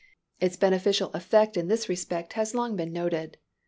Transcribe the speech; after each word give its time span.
Its 0.39 0.57
beneficial 0.57 1.11
effects 1.13 1.55
in 1.57 1.67
this 1.67 1.87
respect 1.87 2.33
have 2.33 2.51
been 2.53 2.57
long 2.57 2.75
noted. 2.91 3.37